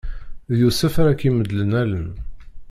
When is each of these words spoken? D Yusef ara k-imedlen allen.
D 0.55 0.55
Yusef 0.61 0.93
ara 1.01 1.19
k-imedlen 1.19 1.71
allen. 1.81 2.11